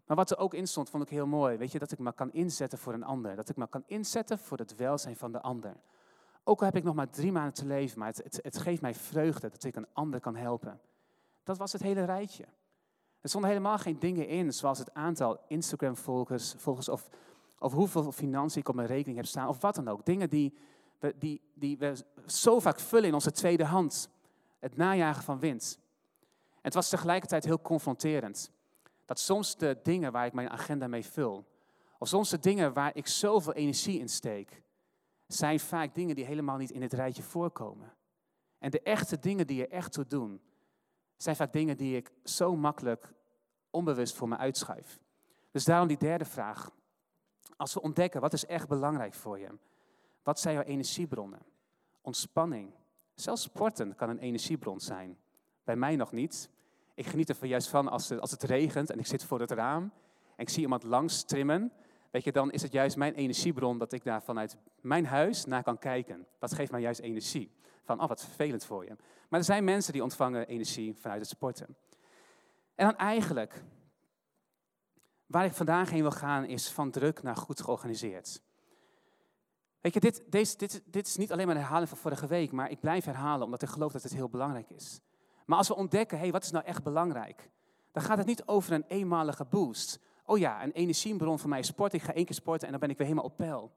[0.07, 1.57] Maar wat er ook in stond, vond ik heel mooi.
[1.57, 3.37] Weet je, dat ik me kan inzetten voor een ander.
[3.37, 5.77] Dat ik me kan inzetten voor het welzijn van de ander.
[6.45, 8.81] Ook al heb ik nog maar drie maanden te leven, maar het, het, het geeft
[8.81, 10.81] mij vreugde dat ik een ander kan helpen.
[11.43, 12.45] Dat was het hele rijtje.
[13.21, 17.09] Er stonden helemaal geen dingen in, zoals het aantal Instagram-volgers volgers of,
[17.59, 20.05] of hoeveel financiën ik op mijn rekening heb staan, of wat dan ook.
[20.05, 20.59] Dingen die
[20.99, 24.09] we, die, die we zo vaak vullen in onze tweede hand.
[24.59, 25.79] Het najagen van wind.
[26.61, 28.51] Het was tegelijkertijd heel confronterend.
[29.05, 31.47] Dat soms de dingen waar ik mijn agenda mee vul,
[31.99, 34.63] of soms de dingen waar ik zoveel energie in steek,
[35.27, 37.95] zijn vaak dingen die helemaal niet in het rijtje voorkomen.
[38.59, 40.41] En de echte dingen die er echt toe doen,
[41.23, 43.13] zijn vaak dingen die ik zo makkelijk
[43.71, 45.01] onbewust voor me uitschuif.
[45.51, 46.71] Dus daarom die derde vraag.
[47.57, 49.49] Als we ontdekken wat is echt belangrijk voor je,
[50.23, 51.43] wat zijn jouw energiebronnen?
[52.01, 52.75] Ontspanning,
[53.15, 55.19] zelfs sporten kan een energiebron zijn.
[55.65, 56.51] Bij mij nog niet.
[56.95, 59.51] Ik geniet er juist van als het, als het regent en ik zit voor het
[59.51, 59.83] raam
[60.37, 61.73] en ik zie iemand langs trimmen.
[62.11, 65.63] Weet je, dan is het juist mijn energiebron dat ik daar vanuit mijn huis naar
[65.63, 66.27] kan kijken.
[66.39, 67.51] Dat geeft mij juist energie.
[67.88, 68.96] Van, oh wat vervelend voor je.
[69.29, 71.77] Maar er zijn mensen die ontvangen energie vanuit het sporten.
[72.74, 73.62] En dan eigenlijk,
[75.27, 78.42] waar ik vandaag heen wil gaan, is van druk naar goed georganiseerd.
[79.81, 82.53] Weet je, dit, deze, dit, dit is niet alleen maar een herhaling van vorige week,
[82.53, 85.01] maar ik blijf herhalen omdat ik geloof dat het heel belangrijk is.
[85.46, 87.51] Maar als we ontdekken, hé, hey, wat is nou echt belangrijk?
[87.92, 90.01] Dan gaat het niet over een eenmalige boost.
[90.24, 91.92] Oh ja, een energiebron voor mij is sport.
[91.92, 93.72] Ik ga één keer sporten en dan ben ik weer helemaal op peil.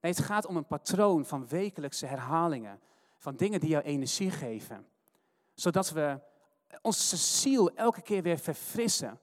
[0.00, 2.80] Nee, het gaat om een patroon van wekelijkse herhalingen.
[3.18, 4.86] Van dingen die jou energie geven.
[5.54, 6.20] Zodat we
[6.82, 9.18] onze ziel elke keer weer verfrissen.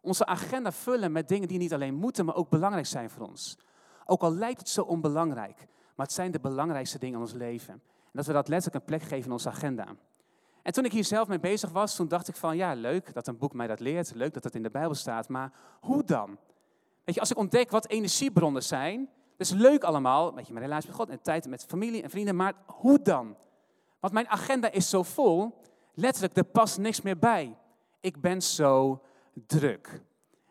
[0.00, 3.58] Onze agenda vullen met dingen die niet alleen moeten, maar ook belangrijk zijn voor ons.
[4.06, 5.66] Ook al lijkt het zo onbelangrijk.
[5.96, 7.72] maar het zijn de belangrijkste dingen in ons leven.
[7.74, 9.86] En dat we dat letterlijk een plek geven in onze agenda.
[10.62, 13.26] En toen ik hier zelf mee bezig was, toen dacht ik van, ja, leuk dat
[13.26, 16.38] een boek mij dat leert, leuk dat het in de Bijbel staat, maar hoe dan?
[17.04, 20.88] Weet je, als ik ontdek wat energiebronnen zijn, dat is leuk allemaal, weet je, relatie
[20.88, 23.36] met God en tijd met familie en vrienden, maar hoe dan?
[24.00, 25.60] Want mijn agenda is zo vol,
[25.94, 27.56] letterlijk, er past niks meer bij.
[28.00, 30.02] Ik ben zo druk.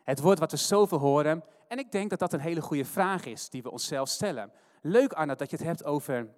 [0.04, 3.24] Het woord wat we zoveel horen, en ik denk dat dat een hele goede vraag
[3.24, 4.52] is die we onszelf stellen.
[4.82, 6.28] Leuk, Arnold, dat je het hebt over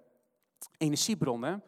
[0.77, 1.63] energiebronnen,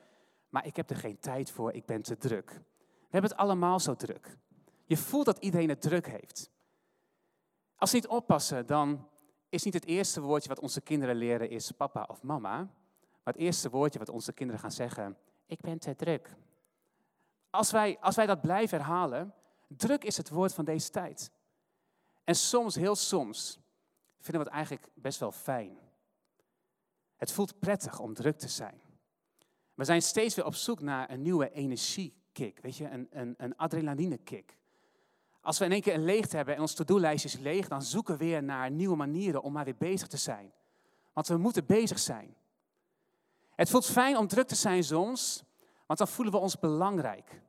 [0.49, 2.49] maar ik heb er geen tijd voor, ik ben te druk.
[2.85, 4.37] We hebben het allemaal zo druk.
[4.85, 6.49] Je voelt dat iedereen het druk heeft.
[7.75, 9.07] Als ze niet oppassen, dan
[9.55, 12.57] is niet het eerste woordje wat onze kinderen leren is papa of mama.
[13.23, 16.35] Maar het eerste woordje wat onze kinderen gaan zeggen, ik ben te druk.
[17.49, 19.33] Als wij, als wij dat blijven herhalen,
[19.67, 21.31] druk is het woord van deze tijd.
[22.23, 23.59] En soms, heel soms,
[24.19, 25.77] vinden we het eigenlijk best wel fijn.
[27.15, 28.81] Het voelt prettig om druk te zijn.
[29.73, 33.55] We zijn steeds weer op zoek naar een nieuwe energiekick, weet je, een, een, een
[33.55, 34.57] adrenalinekick.
[35.45, 38.17] Als we in één keer een leegte hebben en ons to-do-lijst is leeg, dan zoeken
[38.17, 40.51] we weer naar nieuwe manieren om maar weer bezig te zijn.
[41.13, 42.35] Want we moeten bezig zijn.
[43.55, 45.43] Het voelt fijn om druk te zijn soms,
[45.85, 47.41] want dan voelen we ons belangrijk.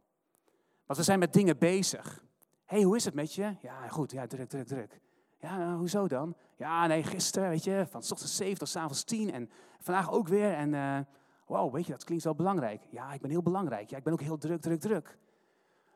[0.87, 2.25] Want we zijn met dingen bezig.
[2.65, 3.57] Hé, hey, hoe is het met je?
[3.61, 5.01] Ja, goed, ja, druk, druk, druk.
[5.41, 6.37] Ja, nou, hoezo dan?
[6.57, 10.11] Ja, nee, gisteren, weet je, van s ochtends 7 tot s avonds 10 en vandaag
[10.11, 10.53] ook weer.
[10.53, 10.99] En uh,
[11.47, 12.83] wow, weet je, dat klinkt wel belangrijk.
[12.91, 13.91] Ja, ik ben heel belangrijk.
[13.91, 15.19] Ja, ik ben ook heel druk, druk, druk.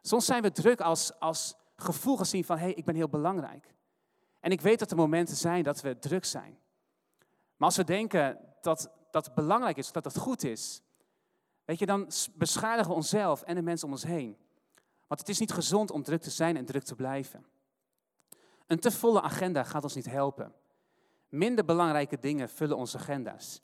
[0.02, 3.74] Soms zijn we druk als, als gevoel gezien van, hé, hey, ik ben heel belangrijk.
[4.40, 6.58] En ik weet dat er momenten zijn dat we druk zijn.
[7.56, 10.82] Maar als we denken dat dat belangrijk is, dat het goed is,
[11.64, 14.36] weet je, dan beschadigen we onszelf en de mensen om ons heen.
[15.06, 17.46] Want het is niet gezond om druk te zijn en druk te blijven.
[18.66, 20.54] Een te volle agenda gaat ons niet helpen.
[21.28, 23.62] Minder belangrijke dingen vullen onze agenda's.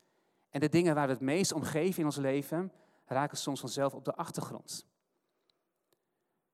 [0.50, 2.72] En de dingen waar we het meest om geven in ons leven,
[3.06, 4.86] raken soms vanzelf op de achtergrond.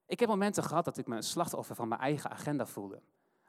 [0.07, 3.03] Ik heb momenten gehad dat ik me een slachtoffer van mijn eigen agenda voelde.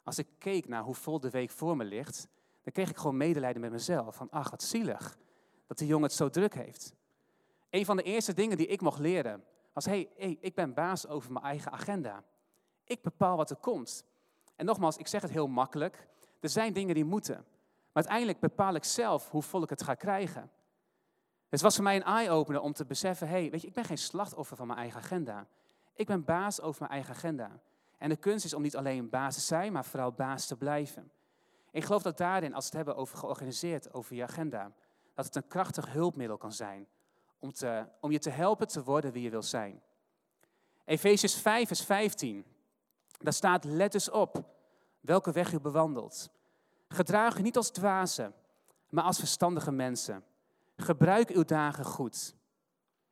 [0.03, 2.27] Als ik keek naar hoe vol de week voor me ligt,
[2.63, 4.15] dan kreeg ik gewoon medelijden met mezelf.
[4.15, 5.17] Van, ach, wat zielig
[5.67, 6.93] dat die jongen het zo druk heeft.
[7.69, 11.07] Een van de eerste dingen die ik mocht leren was, hey, hey, ik ben baas
[11.07, 12.23] over mijn eigen agenda.
[12.83, 14.05] Ik bepaal wat er komt.
[14.55, 16.07] En nogmaals, ik zeg het heel makkelijk.
[16.39, 17.35] Er zijn dingen die moeten.
[17.35, 20.51] Maar uiteindelijk bepaal ik zelf hoe vol ik het ga krijgen.
[21.49, 23.97] Het was voor mij een eye-opener om te beseffen, hey, weet je, ik ben geen
[23.97, 25.47] slachtoffer van mijn eigen agenda.
[25.95, 27.59] Ik ben baas over mijn eigen agenda.
[27.97, 31.11] En de kunst is om niet alleen baas te zijn, maar vooral baas te blijven.
[31.71, 34.71] Ik geloof dat daarin, als we het hebben over georganiseerd, over je agenda,
[35.13, 36.87] dat het een krachtig hulpmiddel kan zijn
[37.39, 39.81] om, te, om je te helpen te worden wie je wil zijn.
[40.85, 42.45] Efesius 5, vers 15.
[43.17, 44.43] Daar staat, let dus op
[44.99, 46.29] welke weg u bewandelt.
[46.87, 48.33] Gedraag u niet als dwazen,
[48.89, 50.23] maar als verstandige mensen.
[50.75, 52.35] Gebruik uw dagen goed.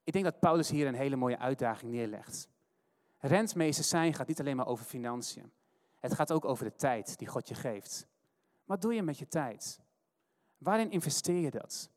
[0.03, 2.49] Ik denk dat Paulus hier een hele mooie uitdaging neerlegt.
[3.21, 5.51] Rentmeester zijn gaat niet alleen maar over financiën.
[5.99, 8.07] Het gaat ook over de tijd die God je geeft.
[8.65, 9.79] Wat doe je met je tijd?
[10.57, 11.89] Waarin investeer je dat?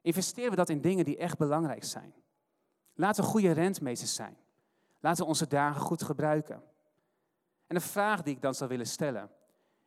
[0.00, 2.14] Investeren we dat in dingen die echt belangrijk zijn?
[2.94, 4.36] Laten we goede rentmeesters zijn.
[5.00, 6.62] Laten we onze dagen goed gebruiken.
[7.66, 9.30] En de vraag die ik dan zou willen stellen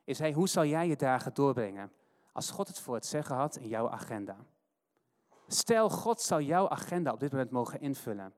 [0.03, 1.91] is: hey, hoe zal jij je dagen doorbrengen
[2.33, 4.37] als God het voor het zeggen had in jouw agenda?
[5.47, 8.33] Stel, God zou jouw agenda op dit moment mogen invullen.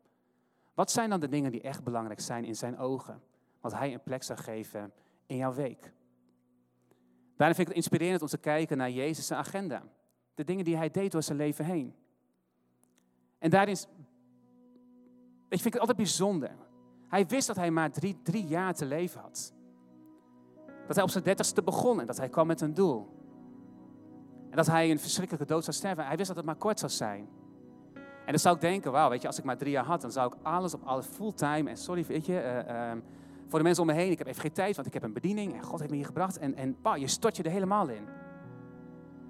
[0.73, 3.21] Wat zijn dan de dingen die echt belangrijk zijn in zijn ogen?
[3.61, 4.93] Wat hij een plek zou geven
[5.25, 5.93] in jouw week?
[7.35, 9.83] Daarom vind ik het inspirerend om te kijken naar Jezus' agenda.
[10.35, 11.95] De dingen die hij deed door zijn leven heen.
[13.39, 13.77] En daarin
[15.53, 16.51] ik vind het altijd bijzonder.
[17.07, 19.53] Hij wist dat hij maar drie, drie jaar te leven had.
[20.87, 23.07] Dat hij op zijn dertigste begon en dat hij kwam met een doel.
[24.49, 26.05] En dat hij een verschrikkelijke dood zou sterven.
[26.05, 27.27] Hij wist dat het maar kort zou zijn.
[28.25, 30.11] En dan zou ik denken, wauw, weet je, als ik maar drie jaar had, dan
[30.11, 31.69] zou ik alles op alle fulltime.
[31.69, 33.03] En sorry, weet je, uh, um,
[33.47, 35.13] voor de mensen om me heen, ik heb even geen tijd, want ik heb een
[35.13, 36.37] bediening en God heeft me hier gebracht.
[36.37, 38.03] En, en bah, je stort je er helemaal in.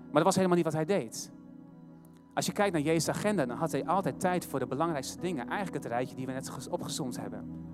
[0.05, 1.31] Maar dat was helemaal niet wat hij deed.
[2.33, 5.47] Als je kijkt naar Jezus' agenda, dan had hij altijd tijd voor de belangrijkste dingen.
[5.47, 7.65] Eigenlijk het rijtje die we net opgezomd hebben.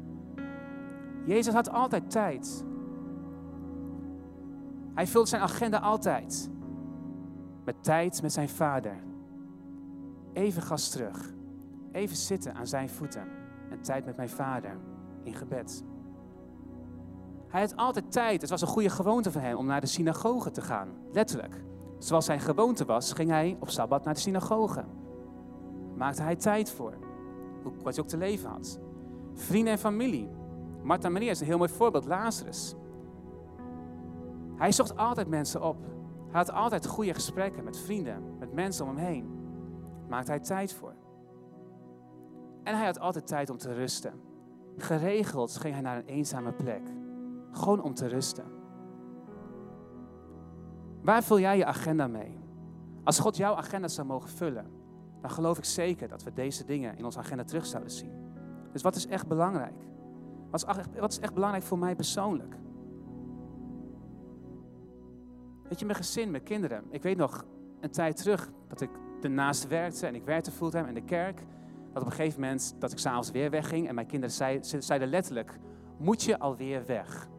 [1.25, 2.65] Jezus had altijd tijd.
[4.93, 6.49] Hij vulde zijn agenda altijd
[7.65, 9.07] met tijd met zijn vader.
[10.39, 11.33] Even gas terug.
[11.91, 13.27] Even zitten aan zijn voeten.
[13.69, 14.77] En tijd met mijn vader
[15.23, 15.83] in gebed.
[17.47, 18.41] Hij had altijd tijd.
[18.41, 20.89] Het was een goede gewoonte van hem om naar de synagoge te gaan.
[21.11, 21.63] Letterlijk.
[21.97, 24.83] Zoals zijn gewoonte was, ging hij op Sabbat naar de synagoge.
[25.95, 26.93] Maakte hij tijd voor.
[27.63, 28.79] Hoe wat hij ook te leven had.
[29.33, 30.29] Vrienden en familie.
[30.81, 32.05] Martha Maria is een heel mooi voorbeeld.
[32.05, 32.75] Lazarus.
[34.55, 35.77] Hij zocht altijd mensen op.
[36.29, 39.38] Hij had altijd goede gesprekken met vrienden, met mensen om hem heen.
[40.09, 40.93] Maakte hij tijd voor.
[42.63, 44.13] En hij had altijd tijd om te rusten.
[44.77, 46.81] Geregeld ging hij naar een eenzame plek.
[47.51, 48.45] Gewoon om te rusten.
[51.01, 52.37] Waar vul jij je agenda mee?
[53.03, 54.65] Als God jouw agenda zou mogen vullen,
[55.21, 58.33] dan geloof ik zeker dat we deze dingen in onze agenda terug zouden zien.
[58.71, 59.83] Dus wat is echt belangrijk?
[60.49, 62.55] Wat is, wat is echt belangrijk voor mij persoonlijk?
[65.63, 66.83] Weet je, mijn gezin, mijn kinderen.
[66.89, 67.45] Ik weet nog
[67.79, 68.89] een tijd terug dat ik
[69.23, 71.43] ernaast werkte en ik werkte fulltime in de kerk.
[71.93, 75.59] Dat op een gegeven moment dat ik s'avonds weer wegging en mijn kinderen zeiden letterlijk,
[75.97, 77.29] moet je alweer weg?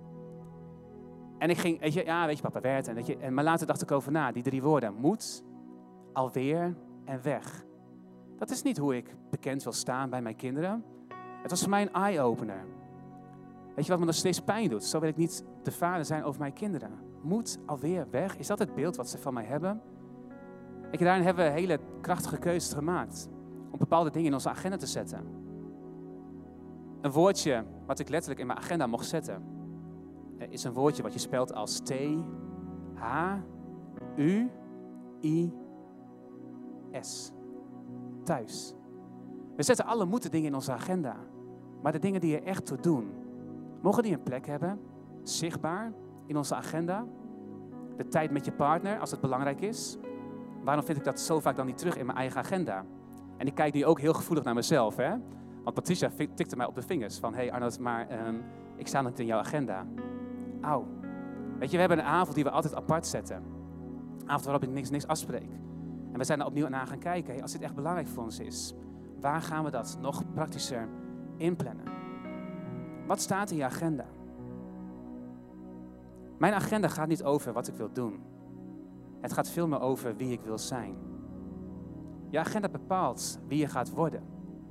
[1.39, 2.89] En ik ging, weet je, ja, weet je, papa werd.
[2.89, 5.45] En, weet je, en, maar later dacht ik over na, die drie woorden, moet,
[6.13, 7.65] alweer en weg.
[8.37, 10.85] Dat is niet hoe ik bekend wil staan bij mijn kinderen.
[11.43, 12.65] Het was voor mij een eye-opener.
[13.75, 14.85] Weet je wat me nog steeds pijn doet?
[14.85, 16.91] Zo wil ik niet de vader zijn over mijn kinderen.
[17.23, 18.37] Moet alweer weg?
[18.37, 19.81] Is dat het beeld wat ze van mij hebben?
[20.91, 23.29] Ik, daarin hebben we hele krachtige keuzes gemaakt.
[23.71, 25.25] Om bepaalde dingen in onze agenda te zetten.
[27.01, 29.43] Een woordje wat ik letterlijk in mijn agenda mocht zetten.
[30.49, 31.93] Is een woordje wat je spelt als T,
[32.95, 33.37] H,
[34.17, 34.51] U,
[35.23, 35.53] I,
[37.01, 37.33] S.
[38.25, 38.75] Thuis.
[39.57, 41.17] We zetten alle moeten dingen in onze agenda.
[41.83, 43.11] Maar de dingen die er echt toe doen,
[43.83, 44.81] mogen die een plek hebben,
[45.23, 45.93] zichtbaar
[46.27, 47.07] in onze agenda.
[47.97, 49.99] De tijd met je partner, als het belangrijk is.
[50.65, 52.85] Waarom vind ik dat zo vaak dan niet terug in mijn eigen agenda?
[53.37, 55.11] En ik kijk nu ook heel gevoelig naar mezelf, hè?
[55.63, 58.35] Want Patricia tikte mij op de vingers van, hé hey maar ehm,
[58.77, 59.87] ik sta niet in jouw agenda.
[60.61, 60.87] Auw.
[61.59, 63.37] Weet je, we hebben een avond die we altijd apart zetten.
[64.21, 65.51] Een avond waarop ik niks, niks afspreek.
[66.13, 67.33] En we zijn er opnieuw naar gaan kijken.
[67.33, 68.75] Hey, als dit echt belangrijk voor ons is,
[69.21, 70.89] waar gaan we dat nog praktischer
[71.37, 71.85] inplannen?
[73.07, 74.07] Wat staat in je agenda?
[76.39, 78.23] Mijn agenda gaat niet over wat ik wil doen.
[79.21, 80.95] Het gaat veel meer over wie ik wil zijn.
[82.29, 84.23] Je agenda bepaalt wie je gaat worden,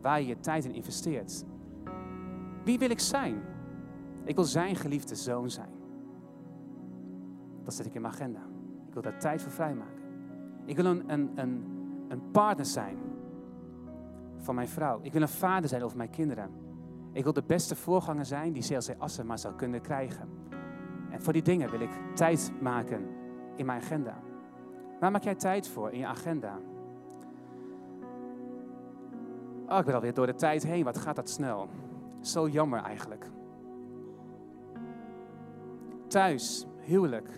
[0.01, 1.45] waar je je tijd in investeert.
[2.63, 3.41] Wie wil ik zijn?
[4.23, 5.69] Ik wil zijn geliefde zoon zijn.
[7.63, 8.39] Dat zet ik in mijn agenda.
[8.87, 10.03] Ik wil daar tijd voor vrijmaken.
[10.65, 11.31] Ik wil een, een,
[12.07, 12.97] een, partner zijn
[14.37, 14.99] van mijn vrouw.
[15.01, 16.49] Ik wil een vader zijn over mijn kinderen.
[17.11, 20.29] Ik wil de beste voorganger zijn die CLC Assen maar zou kunnen krijgen.
[21.09, 23.07] En voor die dingen wil ik tijd maken
[23.55, 24.28] in mijn agenda.
[24.99, 26.59] Waar maak jij tijd voor in je agenda?
[29.67, 30.83] Oh, ik ben alweer door de tijd heen.
[30.83, 31.69] Wat gaat dat snel?
[32.21, 33.29] Zo jammer eigenlijk.
[36.07, 37.29] Thuis, huwelijk.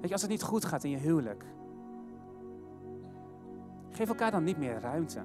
[0.00, 1.44] Weet je, als het niet goed gaat in je huwelijk,
[3.90, 5.20] geef elkaar dan niet meer ruimte.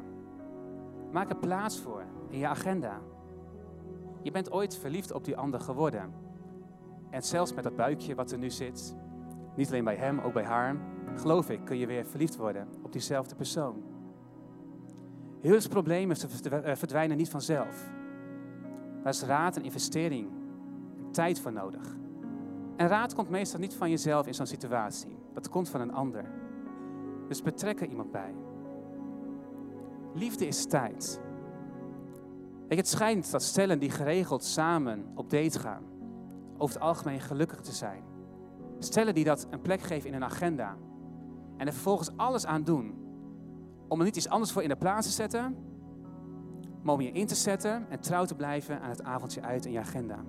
[1.11, 2.99] Maak er plaats voor in je agenda.
[4.21, 6.13] Je bent ooit verliefd op die ander geworden.
[7.09, 8.95] En zelfs met dat buikje wat er nu zit,
[9.55, 10.75] niet alleen bij hem, ook bij haar,
[11.15, 13.83] geloof ik, kun je weer verliefd worden op diezelfde persoon.
[15.41, 16.17] Huwelijksproblemen
[16.63, 17.89] eh, verdwijnen niet vanzelf.
[19.03, 20.29] Daar is raad en investering
[20.97, 21.95] en tijd voor nodig.
[22.75, 25.17] En raad komt meestal niet van jezelf in zo'n situatie.
[25.33, 26.25] Dat komt van een ander.
[27.27, 28.33] Dus betrek er iemand bij.
[30.13, 31.21] Liefde is tijd.
[32.67, 35.83] het schijnt dat stellen die geregeld samen op date gaan,
[36.57, 38.03] over het algemeen gelukkig te zijn.
[38.79, 40.77] Stellen die dat een plek geven in hun agenda.
[41.57, 43.03] En er vervolgens alles aan doen
[43.87, 45.55] om er niet iets anders voor in de plaats te zetten,
[46.81, 49.71] maar om je in te zetten en trouw te blijven aan het avondje uit in
[49.71, 50.23] je agenda.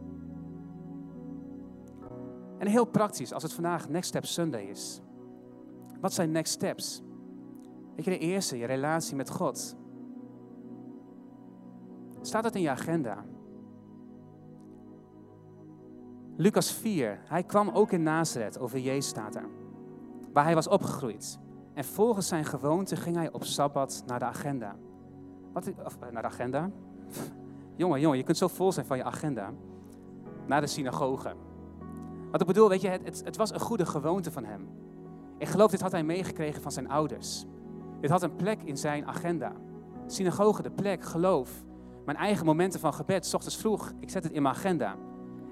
[2.59, 5.01] En heel praktisch, als het vandaag Next Step Sunday is.
[6.01, 7.03] Wat zijn next steps?
[7.97, 9.77] Weet je, de eerste, je relatie met God.
[12.21, 13.25] Staat dat in je agenda?
[16.39, 19.49] Lucas 4, hij kwam ook in Nazareth, over Jezus staat er,
[20.33, 21.39] waar hij was opgegroeid.
[21.75, 24.77] En volgens zijn gewoonte ging hij op Sabbat naar de agenda.
[25.53, 26.71] Wat, of, eh, naar de agenda?
[27.77, 29.53] jongen, jongen, je kunt zo vol zijn van je agenda.
[30.47, 31.35] Naar de synagoge.
[32.31, 34.69] Wat ik bedoel, weet je, het, het, het was een goede gewoonte van hem.
[35.39, 37.45] Ik geloof, dit had hij meegekregen van zijn ouders.
[38.01, 39.53] Dit had een plek in zijn agenda.
[40.07, 41.65] Synagoge, de plek, geloof.
[42.05, 44.97] Mijn eigen momenten van gebed, s ochtends vroeg, ik zet het in mijn agenda.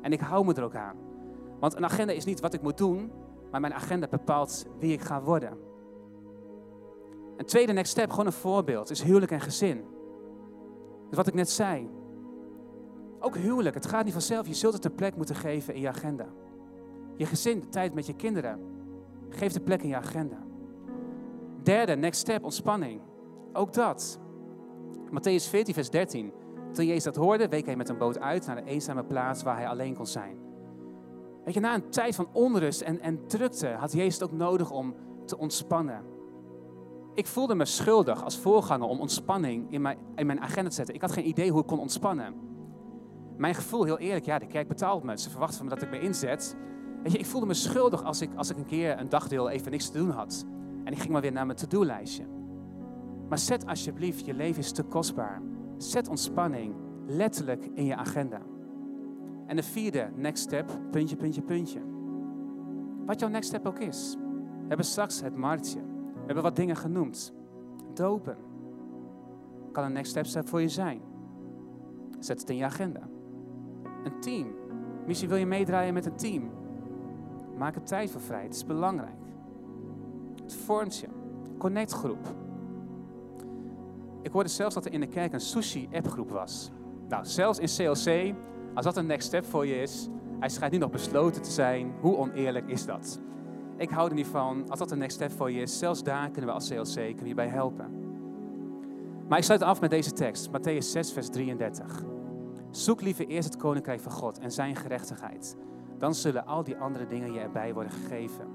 [0.05, 0.97] En ik hou me er ook aan.
[1.59, 3.12] Want een agenda is niet wat ik moet doen,
[3.51, 5.59] maar mijn agenda bepaalt wie ik ga worden.
[7.37, 9.85] Een tweede next step, gewoon een voorbeeld, is huwelijk en gezin.
[11.11, 11.90] Wat ik net zei.
[13.19, 14.47] Ook huwelijk, het gaat niet vanzelf.
[14.47, 16.27] Je zult het een plek moeten geven in je agenda.
[17.17, 18.61] Je gezin, de tijd met je kinderen.
[19.29, 20.38] Geef de plek in je agenda.
[21.62, 23.01] Derde, next step, ontspanning.
[23.53, 24.19] Ook dat.
[25.11, 26.33] Matthäus 14, vers 13.
[26.74, 29.56] Toen Jezus dat hoorde, week hij met een boot uit naar een eenzame plaats waar
[29.56, 30.37] hij alleen kon zijn.
[31.44, 34.70] Weet je, na een tijd van onrust en, en drukte had Jezus het ook nodig
[34.70, 36.04] om te ontspannen.
[37.14, 40.94] Ik voelde me schuldig als voorganger om ontspanning in mijn, in mijn agenda te zetten.
[40.94, 42.34] Ik had geen idee hoe ik kon ontspannen.
[43.37, 45.18] Mijn gevoel, heel eerlijk, ja, de kerk betaalt me.
[45.18, 46.56] Ze verwachten van me dat ik me inzet.
[47.02, 49.70] Weet je, ik voelde me schuldig als ik, als ik een keer een dagdeel even
[49.70, 50.44] niks te doen had.
[50.84, 52.24] En ik ging maar weer naar mijn to-do-lijstje.
[53.28, 55.42] Maar zet alsjeblieft, je leven is te kostbaar.
[55.76, 56.74] Zet ontspanning
[57.06, 58.40] letterlijk in je agenda.
[59.46, 61.80] En de vierde, next step, puntje, puntje, puntje.
[63.06, 64.16] Wat jouw next step ook is.
[64.18, 65.80] We hebben straks het marktje.
[65.80, 67.34] We hebben wat dingen genoemd.
[67.94, 68.37] Dopen.
[69.72, 71.00] Kan een next step, voor je zijn.
[72.18, 73.00] Zet het in je agenda.
[74.04, 74.46] Een team.
[75.06, 76.50] Misschien wil je meedraaien met een team.
[77.58, 78.42] Maak er tijd voor vrij.
[78.42, 79.18] Het is belangrijk.
[80.42, 81.06] Het vormt je.
[81.58, 82.34] Connectgroep.
[84.24, 86.70] Ik hoorde zelfs dat er in de kerk een sushi-appgroep was.
[87.08, 88.34] Nou, zelfs in CLC,
[88.74, 90.08] als dat een next step voor je is,
[90.40, 91.92] hij schijnt nu nog besloten te zijn.
[92.00, 93.20] Hoe oneerlijk is dat?
[93.76, 94.64] Ik hou er niet van.
[94.68, 97.26] Als dat een next step voor je is, zelfs daar kunnen we als CLC kunnen
[97.26, 97.87] je bij helpen.
[99.28, 102.02] Maar ik sluit af met deze tekst, Matthäus 6, vers 33.
[102.70, 105.56] Zoek liever eerst het koninkrijk van God en zijn gerechtigheid.
[105.98, 108.46] Dan zullen al die andere dingen je erbij worden gegeven.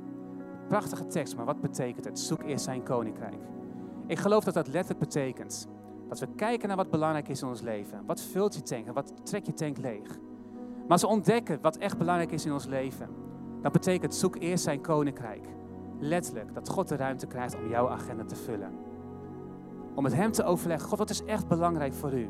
[0.68, 2.20] Prachtige tekst, maar wat betekent het?
[2.20, 3.42] Zoek eerst zijn koninkrijk.
[4.10, 5.68] Ik geloof dat dat letterlijk betekent
[6.08, 8.06] dat we kijken naar wat belangrijk is in ons leven.
[8.06, 10.08] Wat vult je tank en wat trekt je tank leeg?
[10.82, 13.10] Maar als we ontdekken wat echt belangrijk is in ons leven,
[13.62, 15.48] dan betekent zoek eerst zijn koninkrijk.
[16.00, 18.72] Letterlijk dat God de ruimte krijgt om jouw agenda te vullen.
[19.96, 22.30] Om met hem te overleggen, God, wat is echt belangrijk voor u?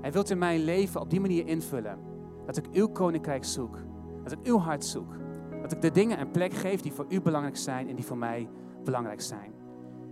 [0.00, 1.98] En wilt u mijn leven op die manier invullen?
[2.46, 3.78] Dat ik uw koninkrijk zoek.
[4.22, 5.14] Dat ik uw hart zoek.
[5.62, 8.18] Dat ik de dingen een plek geef die voor u belangrijk zijn en die voor
[8.18, 8.48] mij
[8.84, 9.57] belangrijk zijn.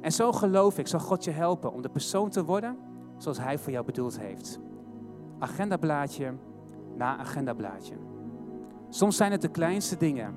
[0.00, 2.76] En zo geloof ik, zal God je helpen om de persoon te worden
[3.18, 4.60] zoals Hij voor jou bedoeld heeft.
[5.38, 6.34] Agendablaadje
[6.96, 7.94] na agendablaadje.
[8.88, 10.34] Soms zijn het de kleinste dingen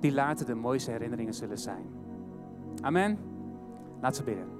[0.00, 1.86] die later de mooiste herinneringen zullen zijn.
[2.80, 3.18] Amen.
[4.00, 4.51] Laten we bidden.